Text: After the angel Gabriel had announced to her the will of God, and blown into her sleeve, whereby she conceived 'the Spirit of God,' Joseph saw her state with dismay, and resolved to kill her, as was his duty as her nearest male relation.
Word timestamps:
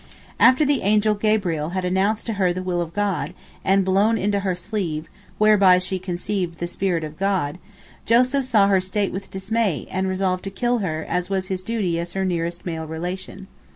After 0.39 0.65
the 0.65 0.81
angel 0.81 1.13
Gabriel 1.13 1.69
had 1.77 1.85
announced 1.85 2.25
to 2.25 2.33
her 2.41 2.51
the 2.51 2.63
will 2.63 2.81
of 2.81 2.91
God, 2.91 3.35
and 3.63 3.85
blown 3.85 4.17
into 4.17 4.39
her 4.39 4.55
sleeve, 4.55 5.05
whereby 5.37 5.77
she 5.77 5.99
conceived 5.99 6.57
'the 6.57 6.65
Spirit 6.69 7.03
of 7.03 7.19
God,' 7.19 7.59
Joseph 8.07 8.45
saw 8.45 8.67
her 8.67 8.81
state 8.81 9.11
with 9.11 9.29
dismay, 9.29 9.87
and 9.91 10.09
resolved 10.09 10.43
to 10.45 10.49
kill 10.49 10.79
her, 10.79 11.05
as 11.07 11.29
was 11.29 11.49
his 11.49 11.61
duty 11.61 11.99
as 11.99 12.13
her 12.13 12.25
nearest 12.25 12.65
male 12.65 12.87
relation. 12.87 13.45